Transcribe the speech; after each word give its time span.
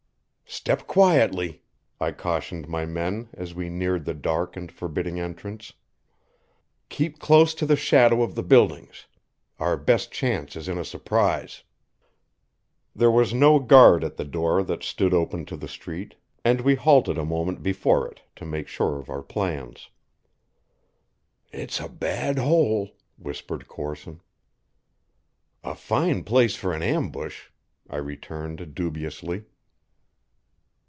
"Step 0.53 0.85
quietly," 0.85 1.63
I 1.97 2.11
cautioned 2.11 2.67
my 2.67 2.85
men, 2.85 3.29
as 3.33 3.55
we 3.55 3.69
neared 3.69 4.03
the 4.03 4.13
dark 4.13 4.57
and 4.57 4.69
forbidding 4.69 5.17
entrance. 5.17 5.71
"Keep 6.89 7.19
close 7.19 7.53
to 7.53 7.65
the 7.65 7.77
shadow 7.77 8.21
of 8.21 8.35
the 8.35 8.43
buildings. 8.43 9.05
Our 9.59 9.77
best 9.77 10.11
chance 10.11 10.57
is 10.57 10.67
in 10.67 10.77
a 10.77 10.83
surprise." 10.83 11.63
There 12.93 13.09
was 13.09 13.33
no 13.33 13.59
guard 13.59 14.03
at 14.03 14.17
the 14.17 14.25
door 14.25 14.61
that 14.63 14.83
stood 14.83 15.13
open 15.13 15.45
to 15.45 15.55
the 15.55 15.69
street, 15.69 16.15
and 16.43 16.59
we 16.61 16.75
halted 16.75 17.17
a 17.17 17.23
moment 17.25 17.63
before 17.63 18.05
it 18.11 18.21
to 18.35 18.43
make 18.45 18.67
sure 18.67 18.99
of 18.99 19.09
our 19.09 19.23
plans. 19.23 19.89
"It's 21.53 21.79
a 21.79 21.87
bad 21.87 22.37
hole," 22.37 22.97
whispered 23.17 23.69
Corson. 23.69 24.19
"A 25.63 25.75
fine 25.75 26.25
place 26.25 26.55
for 26.57 26.73
an 26.73 26.83
ambush," 26.83 27.47
I 27.89 27.95
returned 27.97 28.75
dubiously. 28.75 29.45